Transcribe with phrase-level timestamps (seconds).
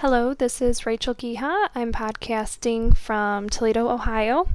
[0.00, 1.68] Hello, this is Rachel Giha.
[1.74, 4.48] I'm podcasting from Toledo, Ohio.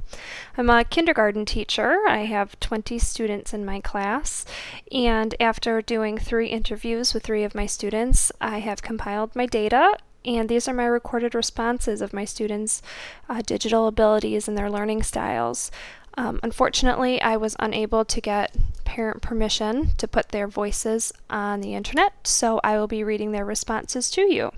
[0.58, 1.98] I'm a kindergarten teacher.
[2.08, 4.44] I have 20 students in my class,
[4.90, 9.96] and after doing three interviews with three of my students, I have compiled my data.
[10.24, 12.82] And these are my recorded responses of my students'
[13.28, 15.70] uh, digital abilities and their learning styles.
[16.14, 18.52] Um, unfortunately, I was unable to get
[18.84, 23.44] parent permission to put their voices on the internet, so I will be reading their
[23.44, 24.50] responses to you.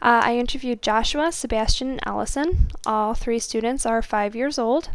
[0.00, 2.68] Uh, I interviewed Joshua, Sebastian, and Allison.
[2.86, 4.90] All three students are five years old.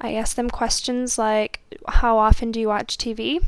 [0.00, 3.44] I asked them questions like, How often do you watch TV?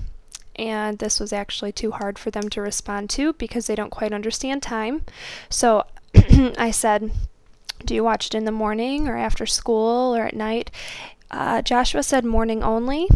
[0.55, 4.12] And this was actually too hard for them to respond to because they don't quite
[4.12, 5.05] understand time.
[5.49, 7.11] So I said,
[7.84, 10.71] Do you watch it in the morning or after school or at night?
[11.33, 13.09] Uh, Joshua said morning only.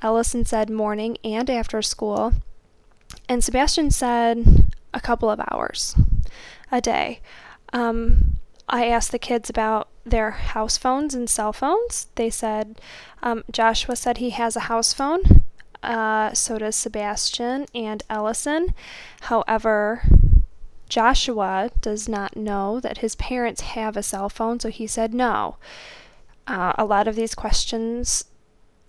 [0.00, 2.34] Allison said morning and after school.
[3.28, 5.96] And Sebastian said a couple of hours
[6.72, 7.20] a day.
[7.72, 12.08] Um, I asked the kids about their house phones and cell phones.
[12.16, 12.80] They said
[13.22, 15.44] um, Joshua said he has a house phone.
[15.82, 18.74] Uh, so does Sebastian and Allison.
[19.22, 20.02] However,
[20.88, 25.56] Joshua does not know that his parents have a cell phone, so he said no.
[26.46, 28.24] Uh, a lot of these questions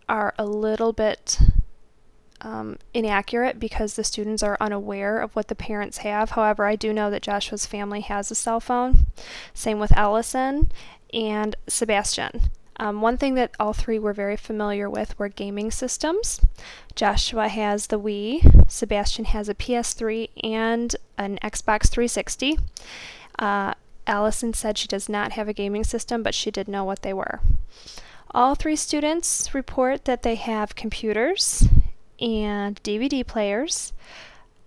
[0.09, 1.39] are a little bit
[2.44, 6.31] um, inaccurate because the students are unaware of what the parents have.
[6.31, 9.08] However, I do know that Joshua's family has a cell phone.
[9.53, 10.72] Same with Allison
[11.13, 12.50] and Sebastian.
[12.77, 16.41] Um, one thing that all three were very familiar with were gaming systems.
[16.95, 22.57] Joshua has the Wii, Sebastian has a PS3 and an Xbox 360.
[23.38, 23.73] Uh,
[24.05, 27.13] Allison said she does not have a gaming system, but she did know what they
[27.13, 27.39] were.
[28.31, 31.67] All three students report that they have computers
[32.23, 33.91] and DVD players.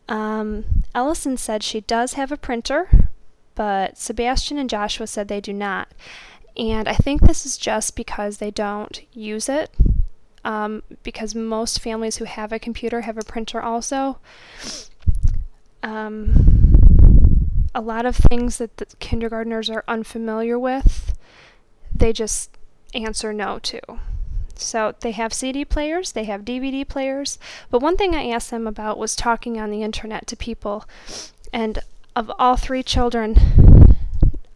[0.08, 3.08] Um, Allison said she does have a printer,
[3.54, 5.88] but Sebastian and Joshua said they do not.
[6.56, 9.70] And I think this is just because they don't use it.
[10.44, 14.18] Um, because most families who have a computer have a printer also.
[15.82, 21.14] Um, a lot of things that the kindergartners are unfamiliar with,
[21.92, 22.56] they just
[22.94, 23.80] answer no to.
[24.58, 27.38] So they have CD players, they have DVD players.
[27.70, 30.84] But one thing I asked them about was talking on the internet to people.
[31.52, 31.78] And
[32.14, 33.36] of all three children,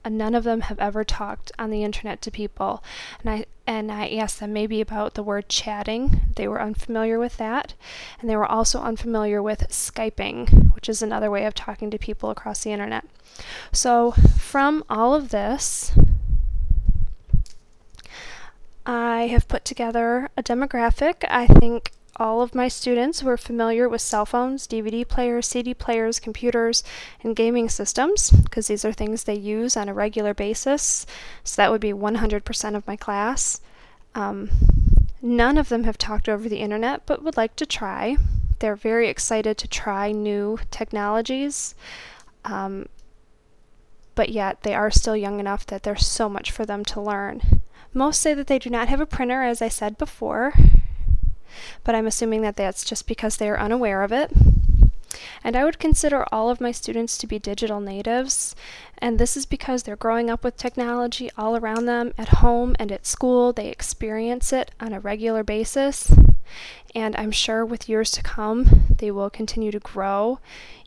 [0.08, 2.82] none of them have ever talked on the internet to people.
[3.22, 6.22] And I and I asked them maybe about the word chatting.
[6.34, 7.74] They were unfamiliar with that.
[8.20, 12.30] And they were also unfamiliar with Skyping, which is another way of talking to people
[12.30, 13.04] across the internet.
[13.70, 15.92] So, from all of this,
[18.86, 21.24] I have put together a demographic.
[21.28, 26.20] I think all of my students were familiar with cell phones, DVD players, CD players,
[26.20, 26.82] computers,
[27.22, 31.06] and gaming systems because these are things they use on a regular basis.
[31.44, 33.60] So that would be 100% of my class.
[34.14, 34.50] Um,
[35.22, 38.16] none of them have talked over the internet but would like to try.
[38.58, 41.74] They're very excited to try new technologies.
[42.44, 42.86] Um,
[44.14, 47.59] but yet they are still young enough that there's so much for them to learn.
[47.92, 50.54] Most say that they do not have a printer, as I said before,
[51.84, 54.30] but I'm assuming that that's just because they are unaware of it.
[55.42, 58.54] And I would consider all of my students to be digital natives,
[58.98, 62.92] and this is because they're growing up with technology all around them at home and
[62.92, 63.52] at school.
[63.52, 66.12] They experience it on a regular basis,
[66.94, 70.38] and I'm sure with years to come, they will continue to grow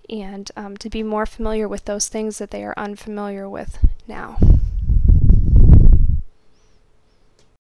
[0.10, 4.38] and um, to be more familiar with those things that they are unfamiliar with now.